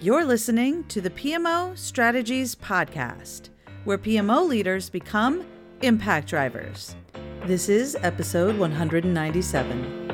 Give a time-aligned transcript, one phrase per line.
[0.00, 3.48] You're listening to the PMO Strategies Podcast,
[3.82, 5.44] where PMO leaders become
[5.82, 6.94] impact drivers.
[7.46, 10.06] This is episode 197.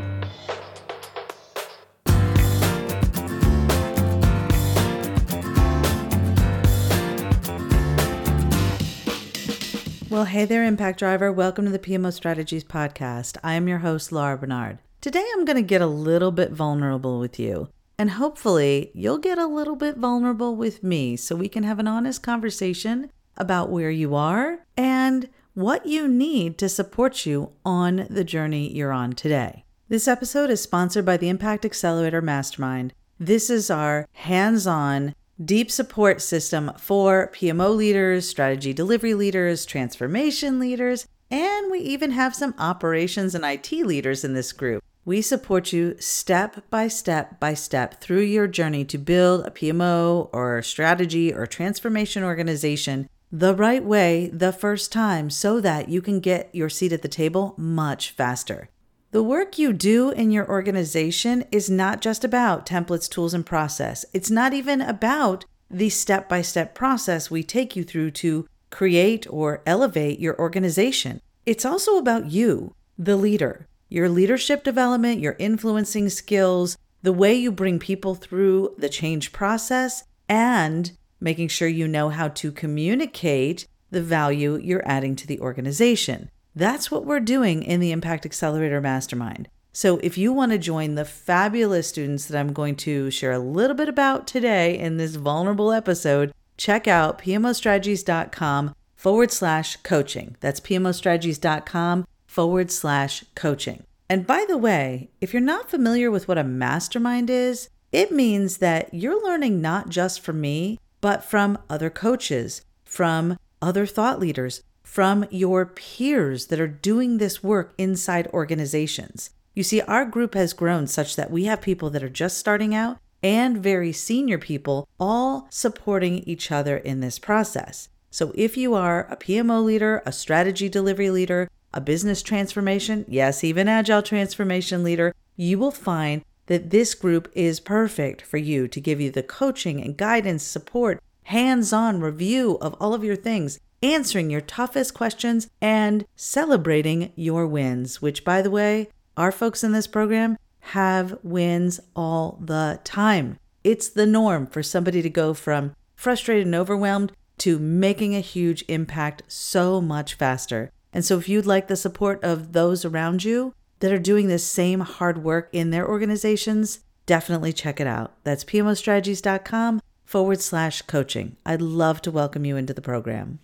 [10.09, 11.31] Well, hey there, Impact Driver.
[11.31, 13.37] Welcome to the PMO Strategies Podcast.
[13.45, 14.79] I am your host, Laura Barnard.
[15.03, 17.69] Today, I'm going to get a little bit vulnerable with you.
[17.99, 21.87] And hopefully, you'll get a little bit vulnerable with me so we can have an
[21.87, 28.25] honest conversation about where you are and what you need to support you on the
[28.25, 29.65] journey you're on today.
[29.89, 32.93] This episode is sponsored by the Impact Accelerator Mastermind.
[33.21, 40.59] This is our hands on, deep support system for PMO leaders, strategy delivery leaders, transformation
[40.59, 44.83] leaders, and we even have some operations and IT leaders in this group.
[45.07, 50.31] We support you step by step by step through your journey to build a PMO
[50.33, 56.21] or strategy or transformation organization the right way the first time so that you can
[56.21, 58.71] get your seat at the table much faster.
[59.11, 64.07] The work you do in your organization is not just about templates, tools, and process.
[64.15, 69.27] It's not even about the step by step process we take you through to create
[69.29, 71.21] or elevate your organization.
[71.45, 77.53] It's also about you, the leader your leadership development, your influencing skills, the way you
[77.53, 84.03] bring people through the change process, and making sure you know how to communicate the
[84.03, 86.29] value you're adding to the organization.
[86.57, 89.49] That's what we're doing in the Impact Accelerator Mastermind.
[89.73, 93.39] So, if you want to join the fabulous students that I'm going to share a
[93.39, 100.37] little bit about today in this vulnerable episode, check out pmostrategies.com forward slash coaching.
[100.41, 103.85] That's pmostrategies.com forward slash coaching.
[104.09, 108.57] And by the way, if you're not familiar with what a mastermind is, it means
[108.57, 114.65] that you're learning not just from me, but from other coaches, from other thought leaders,
[114.83, 119.31] from your peers that are doing this work inside organizations.
[119.55, 122.75] You see, our group has grown such that we have people that are just starting
[122.75, 127.91] out and very senior people all supporting each other in this process.
[128.15, 133.45] So if you are a PMO leader, a strategy delivery leader, a business transformation, yes,
[133.45, 138.81] even agile transformation leader, you will find that this group is perfect for you to
[138.81, 143.59] give you the coaching and guidance, support, hands on review of all of your things,
[143.83, 149.73] answering your toughest questions, and celebrating your wins, which, by the way, our folks in
[149.73, 153.39] this program have wins all the time.
[153.63, 158.65] It's the norm for somebody to go from frustrated and overwhelmed to making a huge
[158.69, 160.71] impact so much faster.
[160.95, 164.47] And so, if you'd like the support of those around you that are doing this
[164.47, 168.15] same hard work in their organizations, definitely check it out.
[168.23, 171.37] That's pmostrategies.com forward slash coaching.
[171.45, 173.41] I'd love to welcome you into the program.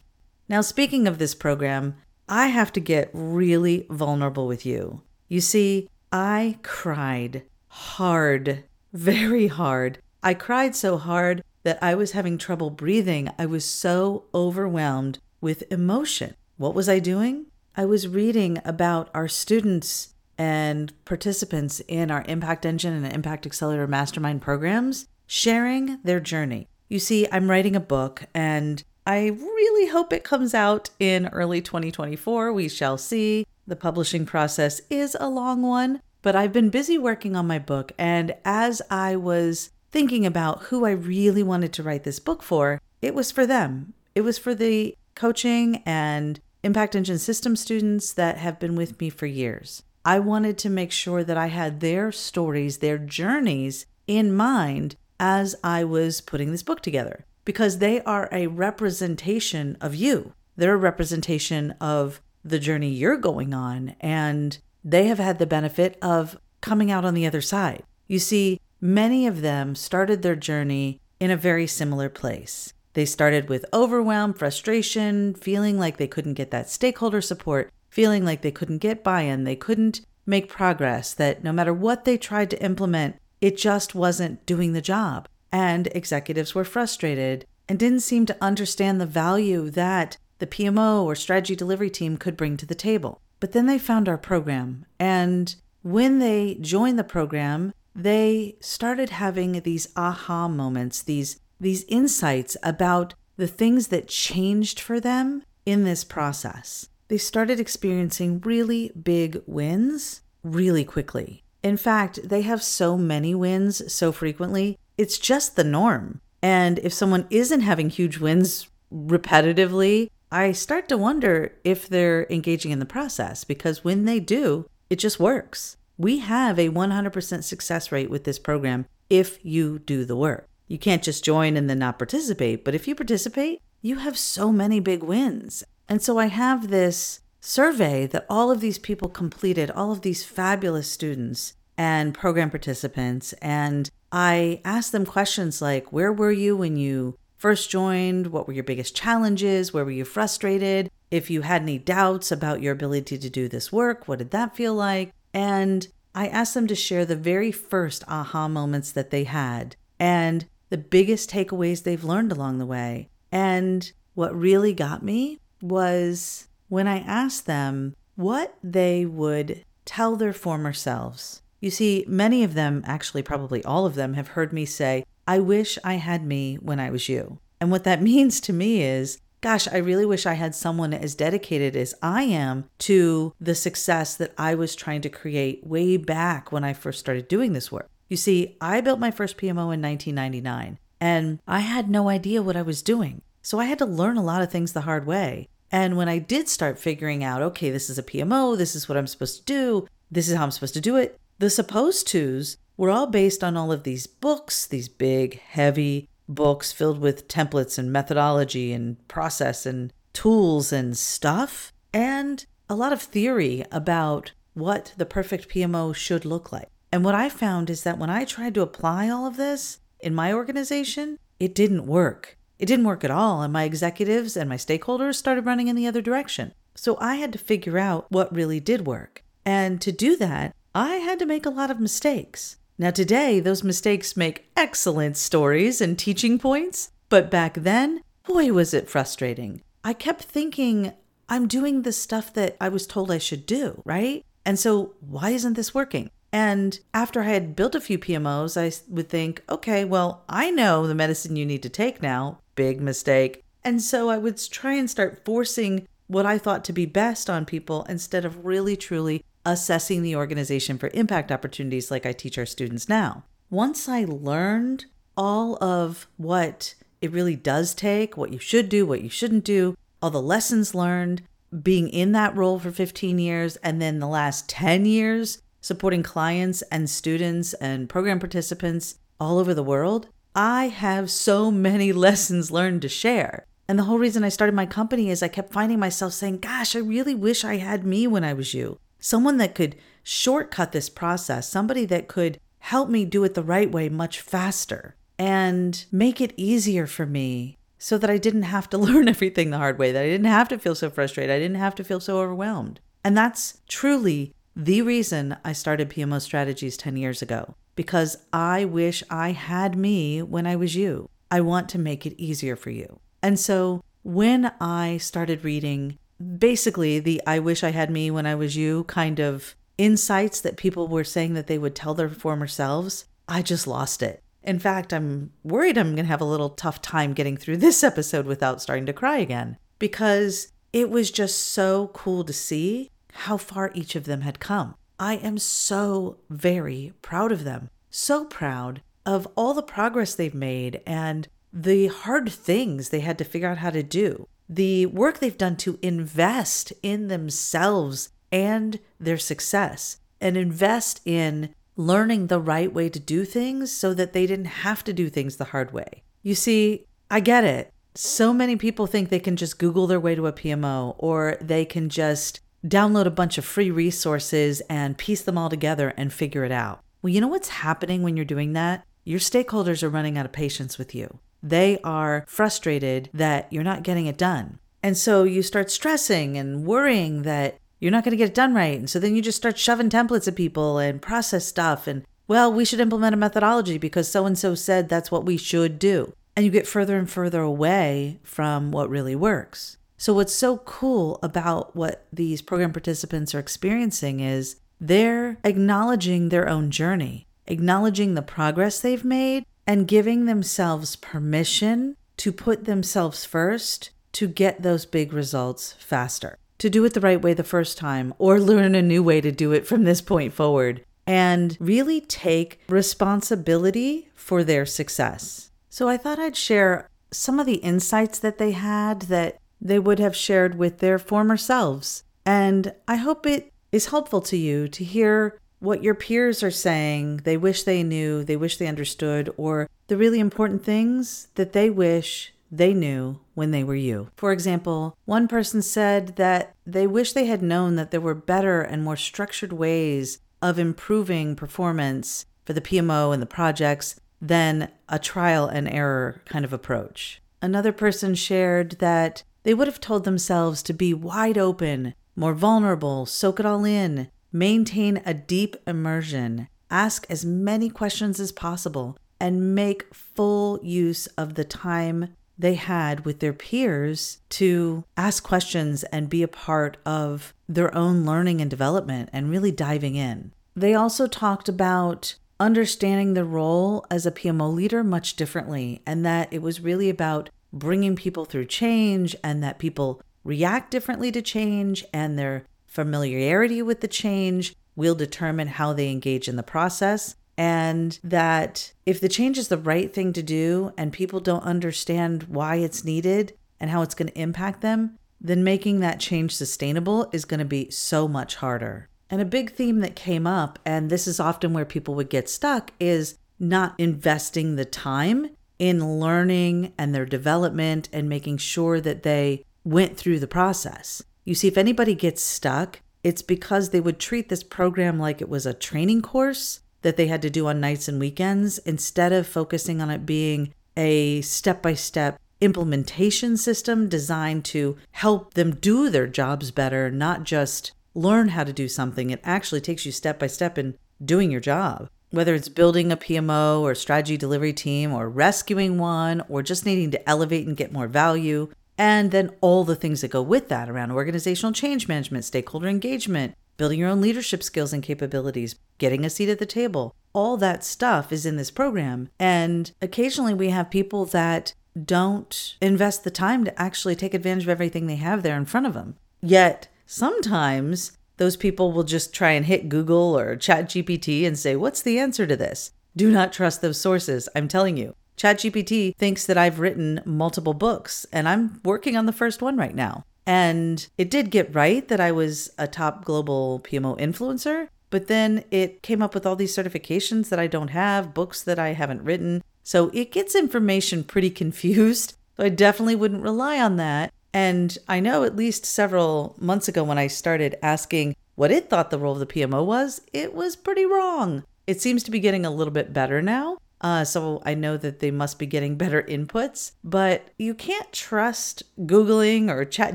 [0.49, 1.97] Now, speaking of this program,
[2.28, 5.03] I have to get really vulnerable with you.
[5.28, 9.99] You see, I cried hard, very hard.
[10.22, 13.31] I cried so hard that I was having trouble breathing.
[13.38, 16.34] I was so overwhelmed with emotion.
[16.60, 17.47] What was I doing?
[17.75, 23.87] I was reading about our students and participants in our Impact Engine and Impact Accelerator
[23.87, 26.69] Mastermind programs sharing their journey.
[26.91, 31.62] You see, I'm writing a book and I really hope it comes out in early
[31.62, 32.53] 2024.
[32.53, 33.47] We shall see.
[33.66, 37.93] The publishing process is a long one, but I've been busy working on my book.
[37.97, 42.82] And as I was thinking about who I really wanted to write this book for,
[43.00, 43.94] it was for them.
[44.15, 49.09] It was for the coaching and Impact Engine System students that have been with me
[49.09, 49.82] for years.
[50.04, 55.54] I wanted to make sure that I had their stories, their journeys in mind as
[55.65, 60.32] I was putting this book together because they are a representation of you.
[60.56, 65.99] They're a representation of the journey you're going on, and they have had the benefit
[66.03, 67.82] of coming out on the other side.
[68.06, 72.73] You see, many of them started their journey in a very similar place.
[72.94, 78.42] They started with overwhelm, frustration, feeling like they couldn't get that stakeholder support, feeling like
[78.42, 82.50] they couldn't get buy in, they couldn't make progress, that no matter what they tried
[82.50, 85.28] to implement, it just wasn't doing the job.
[85.52, 91.14] And executives were frustrated and didn't seem to understand the value that the PMO or
[91.14, 93.20] strategy delivery team could bring to the table.
[93.40, 94.86] But then they found our program.
[94.98, 102.56] And when they joined the program, they started having these aha moments, these these insights
[102.62, 106.88] about the things that changed for them in this process.
[107.08, 111.42] They started experiencing really big wins really quickly.
[111.62, 116.20] In fact, they have so many wins so frequently, it's just the norm.
[116.42, 122.70] And if someone isn't having huge wins repetitively, I start to wonder if they're engaging
[122.70, 125.76] in the process because when they do, it just works.
[125.98, 130.50] We have a 100% success rate with this program if you do the work.
[130.70, 134.52] You can't just join and then not participate, but if you participate, you have so
[134.52, 135.64] many big wins.
[135.88, 140.22] And so I have this survey that all of these people completed, all of these
[140.22, 143.32] fabulous students and program participants.
[143.43, 148.28] And I asked them questions like Where were you when you first joined?
[148.28, 149.75] What were your biggest challenges?
[149.75, 150.88] Where were you frustrated?
[151.11, 154.55] If you had any doubts about your ability to do this work, what did that
[154.55, 155.12] feel like?
[155.34, 160.46] And I asked them to share the very first aha moments that they had and
[160.70, 163.08] the biggest takeaways they've learned along the way.
[163.31, 170.32] And what really got me was when I asked them what they would tell their
[170.32, 171.43] former selves.
[171.61, 175.38] You see, many of them, actually, probably all of them, have heard me say, I
[175.38, 177.38] wish I had me when I was you.
[177.61, 181.14] And what that means to me is, gosh, I really wish I had someone as
[181.14, 186.52] dedicated as I am to the success that I was trying to create way back
[186.52, 187.88] when I first started doing this work.
[188.10, 192.56] You see, I built my first PMO in 1999 and I had no idea what
[192.56, 193.22] I was doing.
[193.40, 195.48] So I had to learn a lot of things the hard way.
[195.70, 198.98] And when I did start figuring out, okay, this is a PMO, this is what
[198.98, 202.56] I'm supposed to do, this is how I'm supposed to do it, the supposed tos
[202.76, 207.78] were all based on all of these books, these big, heavy books filled with templates
[207.78, 214.92] and methodology and process and tools and stuff, and a lot of theory about what
[214.96, 216.68] the perfect PMO should look like.
[216.92, 220.14] And what I found is that when I tried to apply all of this in
[220.14, 222.37] my organization, it didn't work.
[222.58, 225.87] It didn't work at all, and my executives and my stakeholders started running in the
[225.87, 226.52] other direction.
[226.75, 229.22] So I had to figure out what really did work.
[229.44, 232.56] And to do that, I had to make a lot of mistakes.
[232.78, 238.72] Now, today, those mistakes make excellent stories and teaching points, but back then, boy, was
[238.75, 239.62] it frustrating.
[239.84, 240.93] I kept thinking,
[241.28, 244.25] I'm doing the stuff that I was told I should do, right?
[244.44, 246.10] And so, why isn't this working?
[246.32, 250.87] And after I had built a few PMOs, I would think, okay, well, I know
[250.87, 252.38] the medicine you need to take now.
[252.55, 253.43] Big mistake.
[253.65, 257.44] And so I would try and start forcing what I thought to be best on
[257.44, 262.47] people instead of really truly assessing the organization for impact opportunities like I teach our
[262.47, 263.25] students now.
[263.49, 264.87] Once I learned
[265.17, 269.77] all of what it really does take, what you should do, what you shouldn't do,
[270.03, 271.23] all the lessons learned,
[271.62, 276.62] being in that role for 15 years, and then the last 10 years supporting clients
[276.70, 282.82] and students and program participants all over the world, I have so many lessons learned
[282.82, 283.46] to share.
[283.68, 286.74] And the whole reason I started my company is I kept finding myself saying, Gosh,
[286.74, 288.80] I really wish I had me when I was you.
[288.98, 293.70] Someone that could shortcut this process, somebody that could help me do it the right
[293.70, 298.78] way much faster and make it easier for me so that I didn't have to
[298.86, 301.56] learn everything the hard way, that I didn't have to feel so frustrated, I didn't
[301.56, 302.80] have to feel so overwhelmed.
[303.04, 309.02] And that's truly the reason I started PMO Strategies 10 years ago, because I wish
[309.08, 311.08] I had me when I was you.
[311.31, 313.00] I want to make it easier for you.
[313.23, 315.99] And so when I started reading
[316.38, 320.56] basically the I wish I had me when I was you kind of insights that
[320.56, 324.23] people were saying that they would tell their former selves, I just lost it.
[324.43, 327.82] In fact, I'm worried I'm going to have a little tough time getting through this
[327.84, 333.36] episode without starting to cry again because it was just so cool to see how
[333.36, 334.74] far each of them had come.
[334.98, 340.81] I am so very proud of them, so proud of all the progress they've made
[340.86, 345.38] and the hard things they had to figure out how to do, the work they've
[345.38, 352.88] done to invest in themselves and their success, and invest in learning the right way
[352.88, 356.02] to do things so that they didn't have to do things the hard way.
[356.22, 357.72] You see, I get it.
[357.94, 361.64] So many people think they can just Google their way to a PMO or they
[361.64, 366.44] can just download a bunch of free resources and piece them all together and figure
[366.44, 366.81] it out.
[367.02, 368.84] Well, you know what's happening when you're doing that?
[369.05, 371.19] Your stakeholders are running out of patience with you.
[371.43, 374.58] They are frustrated that you're not getting it done.
[374.82, 378.55] And so you start stressing and worrying that you're not going to get it done
[378.55, 378.79] right.
[378.79, 381.86] And so then you just start shoving templates at people and process stuff.
[381.86, 385.36] And, well, we should implement a methodology because so and so said that's what we
[385.36, 386.12] should do.
[386.36, 389.79] And you get further and further away from what really works.
[390.00, 396.48] So, what's so cool about what these program participants are experiencing is they're acknowledging their
[396.48, 403.90] own journey, acknowledging the progress they've made, and giving themselves permission to put themselves first
[404.12, 408.14] to get those big results faster, to do it the right way the first time,
[408.16, 412.58] or learn a new way to do it from this point forward, and really take
[412.70, 415.50] responsibility for their success.
[415.69, 419.98] So I thought I'd share some of the insights that they had that they would
[419.98, 422.05] have shared with their former selves.
[422.24, 427.19] And I hope it is helpful to you to hear what your peers are saying,
[427.24, 431.69] they wish they knew, they wish they understood, or the really important things that they
[431.69, 434.10] wish they knew when they were you.
[434.17, 438.62] For example, one person said that they wish they had known that there were better
[438.62, 444.98] and more structured ways of improving performance for the PMO and the projects than a
[444.98, 447.22] trial and error kind of approach.
[447.43, 453.06] Another person shared that they would have told themselves to be wide open, more vulnerable,
[453.06, 459.55] soak it all in, maintain a deep immersion, ask as many questions as possible, and
[459.55, 466.09] make full use of the time they had with their peers to ask questions and
[466.09, 470.32] be a part of their own learning and development and really diving in.
[470.56, 476.32] They also talked about understanding the role as a PMO leader much differently, and that
[476.32, 481.84] it was really about bringing people through change and that people react differently to change
[481.92, 487.16] and their familiarity with the change will determine how they engage in the process.
[487.36, 492.24] And that if the change is the right thing to do and people don't understand
[492.24, 497.08] why it's needed and how it's going to impact them, then making that change sustainable
[497.12, 498.88] is going to be so much harder.
[499.08, 502.28] And a big theme that came up, and this is often where people would get
[502.28, 505.30] stuck, is not investing the time
[505.60, 511.02] in learning and their development and making sure that they went through the process.
[511.24, 515.29] You see, if anybody gets stuck, it's because they would treat this program like it
[515.29, 519.26] was a training course that they had to do on nights and weekends instead of
[519.26, 525.90] focusing on it being a step by step implementation system designed to help them do
[525.90, 529.11] their jobs better, not just learn how to do something.
[529.11, 531.90] It actually takes you step by step in doing your job.
[532.11, 536.90] Whether it's building a PMO or strategy delivery team or rescuing one or just needing
[536.90, 540.68] to elevate and get more value, and then all the things that go with that
[540.68, 546.11] around organizational change management, stakeholder engagement, building your own leadership skills and capabilities, getting a
[546.11, 546.94] seat at the table.
[547.12, 549.09] All that stuff is in this program.
[549.18, 554.48] And occasionally we have people that don't invest the time to actually take advantage of
[554.48, 555.96] everything they have there in front of them.
[556.20, 561.81] Yet Sometimes those people will just try and hit Google or ChatGPT and say, What's
[561.81, 562.70] the answer to this?
[562.94, 564.29] Do not trust those sources.
[564.37, 564.94] I'm telling you.
[565.16, 569.74] ChatGPT thinks that I've written multiple books, and I'm working on the first one right
[569.74, 570.05] now.
[570.27, 575.44] And it did get right that I was a top global PMO influencer, but then
[575.50, 579.03] it came up with all these certifications that I don't have, books that I haven't
[579.03, 579.42] written.
[579.62, 582.16] So it gets information pretty confused.
[582.37, 584.12] So I definitely wouldn't rely on that.
[584.33, 588.90] And I know at least several months ago when I started asking what it thought
[588.90, 591.44] the role of the PMO was, it was pretty wrong.
[591.66, 593.59] It seems to be getting a little bit better now.
[593.81, 598.62] Uh, so I know that they must be getting better inputs, but you can't trust
[598.87, 599.94] Googling or chat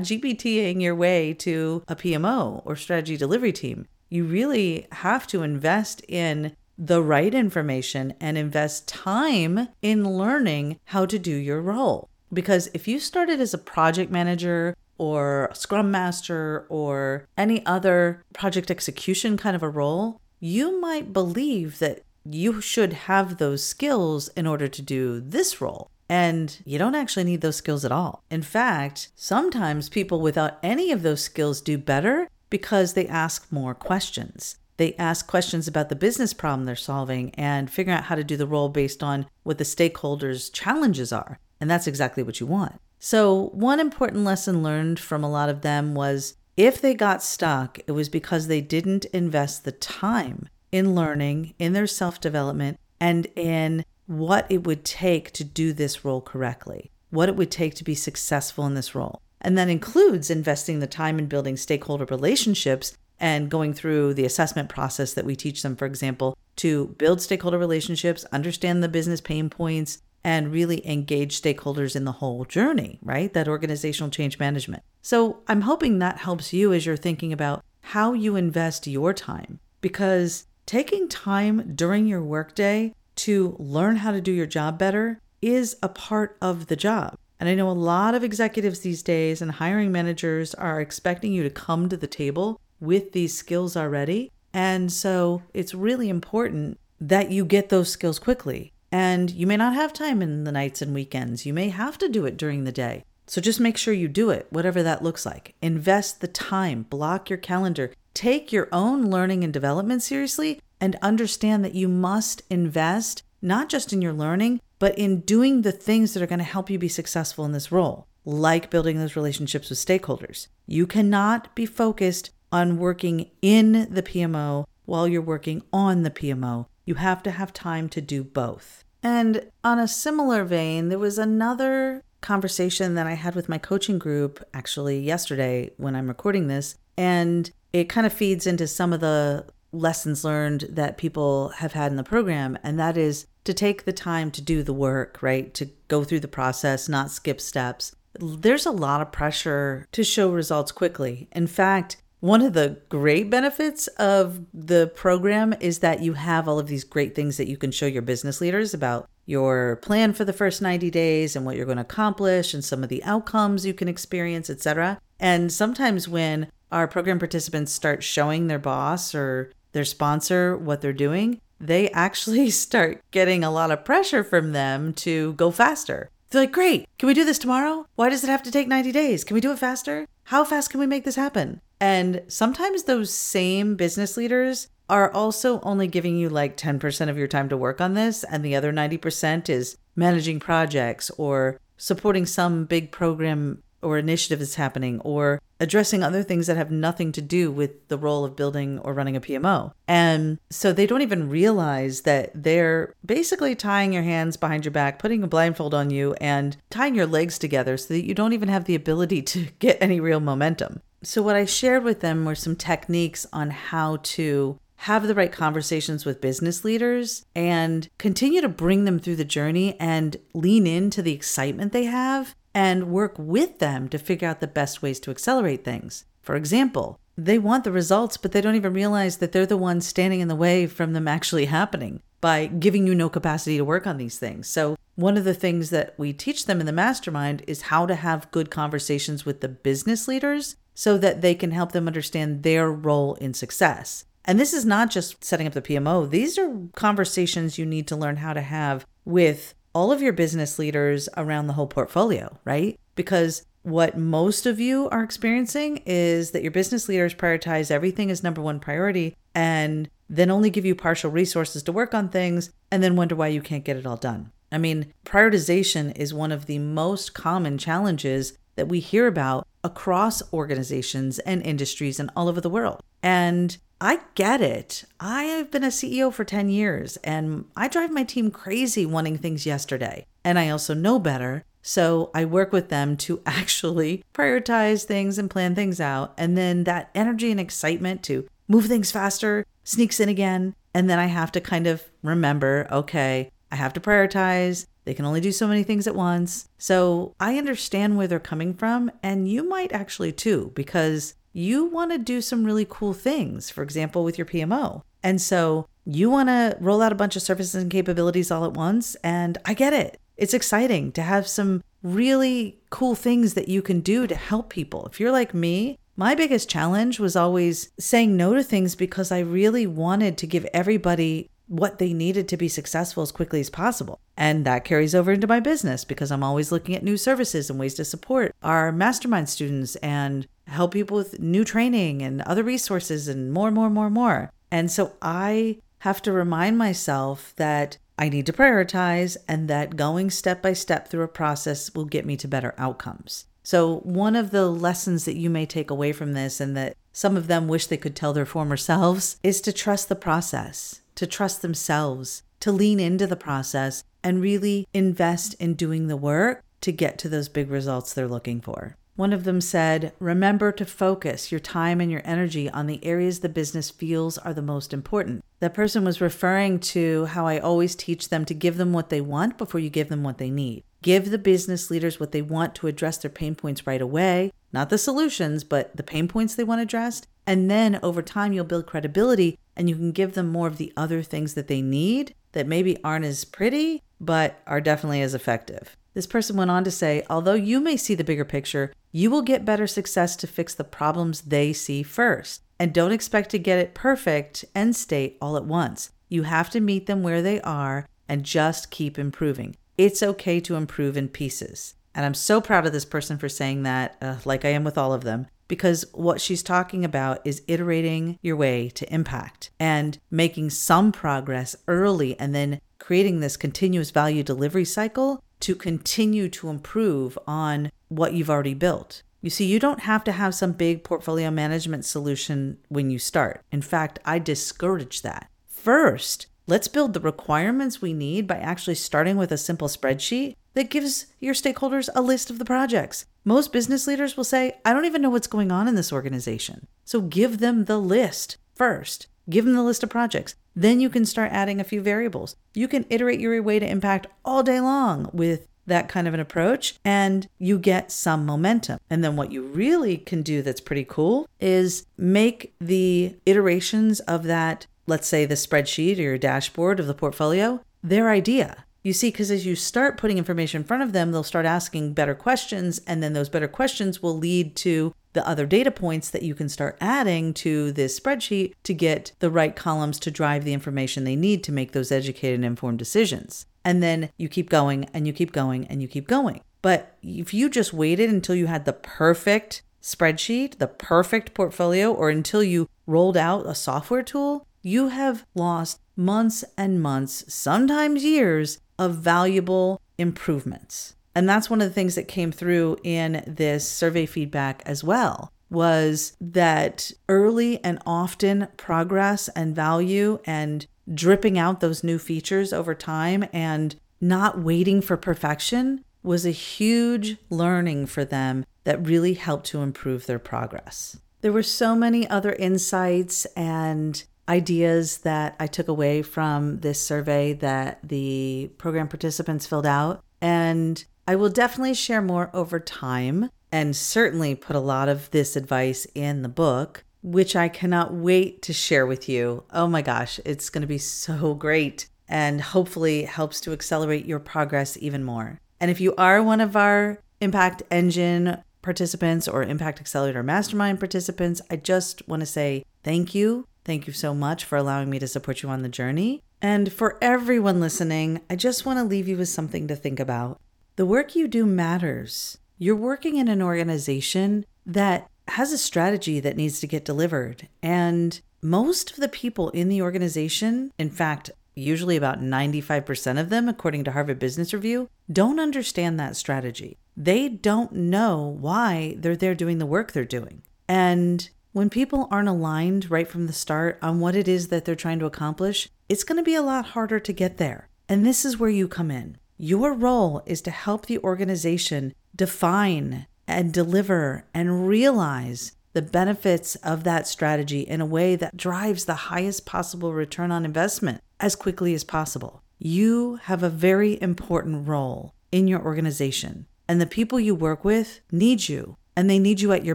[0.00, 3.86] GPTing your way to a PMO or strategy delivery team.
[4.08, 11.06] You really have to invest in the right information and invest time in learning how
[11.06, 12.08] to do your role.
[12.32, 18.70] Because if you started as a project manager or scrum master or any other project
[18.70, 24.46] execution kind of a role, you might believe that you should have those skills in
[24.46, 25.90] order to do this role.
[26.08, 28.22] And you don't actually need those skills at all.
[28.30, 33.74] In fact, sometimes people without any of those skills do better because they ask more
[33.74, 34.56] questions.
[34.76, 38.36] They ask questions about the business problem they're solving and figure out how to do
[38.36, 41.38] the role based on what the stakeholders' challenges are.
[41.60, 42.80] And that's exactly what you want.
[42.98, 47.78] So, one important lesson learned from a lot of them was if they got stuck,
[47.86, 53.26] it was because they didn't invest the time in learning, in their self development, and
[53.36, 57.84] in what it would take to do this role correctly, what it would take to
[57.84, 59.20] be successful in this role.
[59.40, 64.68] And that includes investing the time in building stakeholder relationships and going through the assessment
[64.68, 69.50] process that we teach them, for example, to build stakeholder relationships, understand the business pain
[69.50, 73.32] points, and really engage stakeholders in the whole journey, right?
[73.32, 74.82] That organizational change management.
[75.00, 79.60] So I'm hoping that helps you as you're thinking about how you invest your time
[79.80, 85.76] because taking time during your workday to learn how to do your job better is
[85.80, 87.16] a part of the job.
[87.38, 91.44] And I know a lot of executives these days and hiring managers are expecting you
[91.44, 94.32] to come to the table with these skills already.
[94.52, 98.72] And so it's really important that you get those skills quickly.
[98.90, 101.44] And you may not have time in the nights and weekends.
[101.44, 103.04] You may have to do it during the day.
[103.26, 105.54] So just make sure you do it, whatever that looks like.
[105.60, 111.64] Invest the time, block your calendar, take your own learning and development seriously, and understand
[111.64, 116.22] that you must invest not just in your learning, but in doing the things that
[116.22, 119.78] are going to help you be successful in this role, like building those relationships with
[119.78, 120.48] stakeholders.
[120.66, 126.66] You cannot be focused on working in the PMO while you're working on the PMO.
[126.86, 128.84] You have to have time to do both.
[129.02, 133.98] And on a similar vein, there was another conversation that I had with my coaching
[133.98, 136.76] group actually yesterday when I'm recording this.
[136.96, 141.90] And it kind of feeds into some of the lessons learned that people have had
[141.90, 142.58] in the program.
[142.62, 145.52] And that is to take the time to do the work, right?
[145.54, 147.94] To go through the process, not skip steps.
[148.18, 151.28] There's a lot of pressure to show results quickly.
[151.32, 156.58] In fact, one of the great benefits of the program is that you have all
[156.58, 160.24] of these great things that you can show your business leaders about your plan for
[160.24, 163.64] the first 90 days and what you're going to accomplish and some of the outcomes
[163.64, 165.00] you can experience, etc.
[165.20, 170.92] And sometimes when our program participants start showing their boss or their sponsor what they're
[170.92, 176.10] doing, they actually start getting a lot of pressure from them to go faster.
[176.30, 177.86] They're like, great, can we do this tomorrow?
[177.94, 179.22] Why does it have to take 90 days?
[179.22, 180.06] Can we do it faster?
[180.24, 181.60] How fast can we make this happen?
[181.80, 187.28] And sometimes those same business leaders are also only giving you like 10% of your
[187.28, 192.64] time to work on this, and the other 90% is managing projects or supporting some
[192.64, 197.50] big program or initiative is happening or addressing other things that have nothing to do
[197.50, 199.72] with the role of building or running a PMO.
[199.88, 204.98] And so they don't even realize that they're basically tying your hands behind your back,
[204.98, 208.48] putting a blindfold on you, and tying your legs together so that you don't even
[208.48, 210.82] have the ability to get any real momentum.
[211.02, 215.32] So, what I shared with them were some techniques on how to have the right
[215.32, 221.02] conversations with business leaders and continue to bring them through the journey and lean into
[221.02, 225.10] the excitement they have and work with them to figure out the best ways to
[225.10, 226.06] accelerate things.
[226.22, 229.86] For example, they want the results, but they don't even realize that they're the ones
[229.86, 233.86] standing in the way from them actually happening by giving you no capacity to work
[233.86, 234.48] on these things.
[234.48, 237.94] So, one of the things that we teach them in the mastermind is how to
[237.94, 242.72] have good conversations with the business leaders so that they can help them understand their
[242.72, 244.06] role in success.
[244.24, 247.96] And this is not just setting up the PMO, these are conversations you need to
[247.96, 252.80] learn how to have with all of your business leaders around the whole portfolio, right?
[252.94, 258.22] Because what most of you are experiencing is that your business leaders prioritize everything as
[258.22, 262.82] number one priority and then only give you partial resources to work on things and
[262.82, 264.32] then wonder why you can't get it all done.
[264.50, 270.22] I mean, prioritization is one of the most common challenges that we hear about across
[270.32, 272.80] organizations and industries and all over the world.
[273.02, 274.84] And I get it.
[274.98, 279.18] I have been a CEO for 10 years and I drive my team crazy wanting
[279.18, 280.06] things yesterday.
[280.24, 281.44] And I also know better.
[281.60, 286.14] So I work with them to actually prioritize things and plan things out.
[286.16, 290.54] And then that energy and excitement to move things faster sneaks in again.
[290.72, 294.66] And then I have to kind of remember okay, I have to prioritize.
[294.84, 296.48] They can only do so many things at once.
[296.58, 301.90] So I understand where they're coming from, and you might actually too, because you want
[301.90, 304.80] to do some really cool things, for example, with your PMO.
[305.02, 308.54] And so you want to roll out a bunch of services and capabilities all at
[308.54, 308.94] once.
[309.04, 310.00] And I get it.
[310.16, 314.86] It's exciting to have some really cool things that you can do to help people.
[314.86, 319.18] If you're like me, my biggest challenge was always saying no to things because I
[319.18, 324.00] really wanted to give everybody what they needed to be successful as quickly as possible.
[324.16, 327.58] And that carries over into my business because I'm always looking at new services and
[327.58, 333.08] ways to support our mastermind students and help people with new training and other resources
[333.08, 334.32] and more, more, more, more.
[334.50, 340.10] And so I have to remind myself that I need to prioritize and that going
[340.10, 343.26] step by step through a process will get me to better outcomes.
[343.42, 347.16] So, one of the lessons that you may take away from this, and that some
[347.16, 351.06] of them wish they could tell their former selves, is to trust the process to
[351.06, 356.72] trust themselves, to lean into the process and really invest in doing the work to
[356.72, 358.76] get to those big results they're looking for.
[358.96, 363.20] One of them said, Remember to focus your time and your energy on the areas
[363.20, 365.22] the business feels are the most important.
[365.40, 369.02] That person was referring to how I always teach them to give them what they
[369.02, 370.64] want before you give them what they need.
[370.80, 374.70] Give the business leaders what they want to address their pain points right away, not
[374.70, 377.06] the solutions, but the pain points they want addressed.
[377.26, 380.72] And then over time, you'll build credibility and you can give them more of the
[380.78, 385.76] other things that they need that maybe aren't as pretty, but are definitely as effective.
[385.92, 389.20] This person went on to say, although you may see the bigger picture, you will
[389.20, 392.40] get better success to fix the problems they see first.
[392.58, 395.90] And don't expect to get it perfect end state all at once.
[396.08, 399.54] You have to meet them where they are and just keep improving.
[399.76, 401.74] It's okay to improve in pieces.
[401.96, 404.76] And I'm so proud of this person for saying that, uh, like I am with
[404.76, 409.98] all of them because what she's talking about is iterating your way to impact and
[410.10, 416.50] making some progress early and then creating this continuous value delivery cycle to continue to
[416.50, 419.02] improve on what you've already built.
[419.22, 423.42] You see, you don't have to have some big portfolio management solution when you start.
[423.50, 425.30] In fact, I discourage that.
[425.46, 430.70] First, let's build the requirements we need by actually starting with a simple spreadsheet that
[430.70, 433.04] gives your stakeholders a list of the projects.
[433.24, 436.66] Most business leaders will say, I don't even know what's going on in this organization.
[436.84, 439.06] So give them the list first.
[439.28, 440.34] Give them the list of projects.
[440.54, 442.36] Then you can start adding a few variables.
[442.54, 446.20] You can iterate your way to impact all day long with that kind of an
[446.20, 448.78] approach and you get some momentum.
[448.88, 454.22] And then what you really can do that's pretty cool is make the iterations of
[454.24, 458.64] that, let's say the spreadsheet or your dashboard of the portfolio, their idea.
[458.86, 461.94] You see, because as you start putting information in front of them, they'll start asking
[461.94, 466.22] better questions, and then those better questions will lead to the other data points that
[466.22, 470.52] you can start adding to this spreadsheet to get the right columns to drive the
[470.52, 473.46] information they need to make those educated and informed decisions.
[473.64, 476.40] And then you keep going and you keep going and you keep going.
[476.62, 482.08] But if you just waited until you had the perfect spreadsheet, the perfect portfolio, or
[482.08, 488.58] until you rolled out a software tool, you have lost months and months, sometimes years,
[488.78, 490.94] of valuable improvements.
[491.14, 495.32] And that's one of the things that came through in this survey feedback as well
[495.48, 502.74] was that early and often progress and value and dripping out those new features over
[502.74, 509.46] time and not waiting for perfection was a huge learning for them that really helped
[509.46, 510.98] to improve their progress.
[511.20, 517.32] There were so many other insights and ideas that I took away from this survey
[517.34, 520.02] that the program participants filled out.
[520.20, 525.36] And I will definitely share more over time and certainly put a lot of this
[525.36, 529.44] advice in the book, which I cannot wait to share with you.
[529.52, 534.18] Oh my gosh, it's going to be so great and hopefully helps to accelerate your
[534.18, 535.40] progress even more.
[535.60, 541.40] And if you are one of our Impact Engine participants or Impact Accelerator Mastermind participants,
[541.50, 545.08] I just want to say thank you Thank you so much for allowing me to
[545.08, 546.22] support you on the journey.
[546.40, 550.40] And for everyone listening, I just want to leave you with something to think about.
[550.76, 552.38] The work you do matters.
[552.58, 557.48] You're working in an organization that has a strategy that needs to get delivered.
[557.60, 563.48] And most of the people in the organization, in fact, usually about 95% of them,
[563.48, 566.78] according to Harvard Business Review, don't understand that strategy.
[566.96, 570.44] They don't know why they're there doing the work they're doing.
[570.68, 574.74] And when people aren't aligned right from the start on what it is that they're
[574.74, 577.66] trying to accomplish, it's going to be a lot harder to get there.
[577.88, 579.16] And this is where you come in.
[579.38, 586.84] Your role is to help the organization define and deliver and realize the benefits of
[586.84, 591.72] that strategy in a way that drives the highest possible return on investment as quickly
[591.72, 592.42] as possible.
[592.58, 598.02] You have a very important role in your organization, and the people you work with
[598.12, 599.74] need you, and they need you at your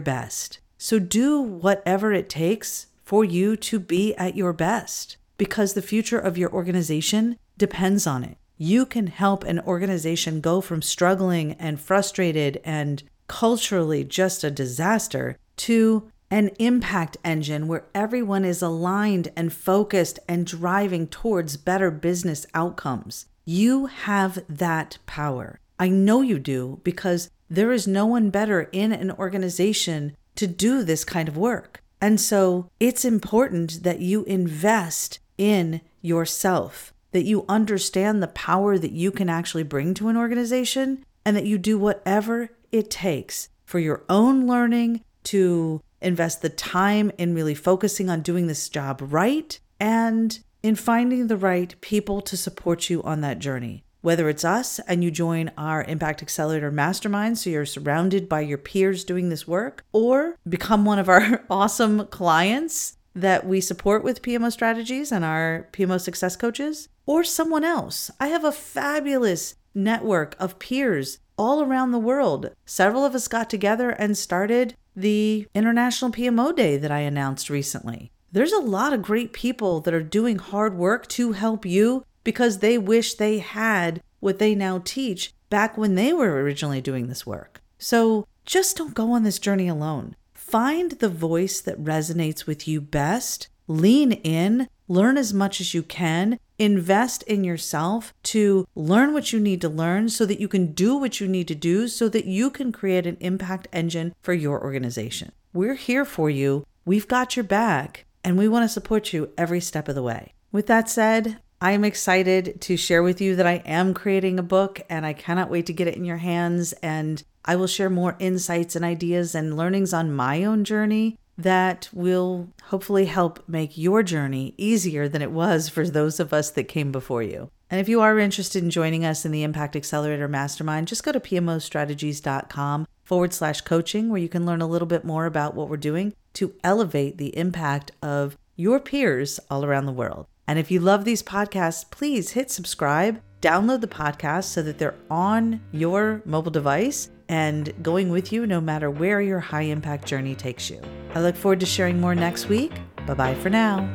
[0.00, 0.60] best.
[0.82, 6.18] So do whatever it takes for you to be at your best because the future
[6.18, 8.36] of your organization depends on it.
[8.58, 15.38] You can help an organization go from struggling and frustrated and culturally just a disaster
[15.58, 22.44] to an impact engine where everyone is aligned and focused and driving towards better business
[22.54, 23.26] outcomes.
[23.44, 25.60] You have that power.
[25.78, 30.82] I know you do because there is no one better in an organization to do
[30.82, 31.82] this kind of work.
[32.00, 38.92] And so it's important that you invest in yourself, that you understand the power that
[38.92, 43.78] you can actually bring to an organization, and that you do whatever it takes for
[43.78, 49.60] your own learning to invest the time in really focusing on doing this job right
[49.78, 54.78] and in finding the right people to support you on that journey whether it's us
[54.80, 59.48] and you join our Impact Accelerator Mastermind, so you're surrounded by your peers doing this
[59.48, 65.24] work, or become one of our awesome clients that we support with PMO strategies and
[65.24, 68.10] our PMO success coaches, or someone else.
[68.20, 72.50] I have a fabulous network of peers all around the world.
[72.66, 78.10] Several of us got together and started the International PMO Day that I announced recently.
[78.30, 82.58] There's a lot of great people that are doing hard work to help you because
[82.58, 87.26] they wish they had what they now teach back when they were originally doing this
[87.26, 87.60] work.
[87.78, 90.16] So just don't go on this journey alone.
[90.32, 95.82] Find the voice that resonates with you best, lean in, learn as much as you
[95.82, 100.72] can, invest in yourself to learn what you need to learn so that you can
[100.72, 104.32] do what you need to do so that you can create an impact engine for
[104.32, 105.32] your organization.
[105.52, 106.66] We're here for you.
[106.84, 110.32] We've got your back and we want to support you every step of the way.
[110.52, 114.80] With that said, I'm excited to share with you that I am creating a book
[114.90, 116.72] and I cannot wait to get it in your hands.
[116.82, 121.88] And I will share more insights and ideas and learnings on my own journey that
[121.92, 126.64] will hopefully help make your journey easier than it was for those of us that
[126.64, 127.48] came before you.
[127.70, 131.12] And if you are interested in joining us in the Impact Accelerator Mastermind, just go
[131.12, 135.68] to pmostrategies.com forward slash coaching, where you can learn a little bit more about what
[135.68, 140.26] we're doing to elevate the impact of your peers all around the world.
[140.52, 144.98] And if you love these podcasts, please hit subscribe, download the podcast so that they're
[145.10, 150.34] on your mobile device and going with you no matter where your high impact journey
[150.34, 150.78] takes you.
[151.14, 152.72] I look forward to sharing more next week.
[153.06, 153.88] Bye bye for now.